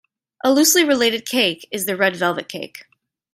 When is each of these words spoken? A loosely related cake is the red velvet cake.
A 0.43 0.51
loosely 0.51 0.83
related 0.83 1.27
cake 1.27 1.67
is 1.71 1.85
the 1.85 1.95
red 1.95 2.15
velvet 2.15 2.49
cake. 2.49 2.85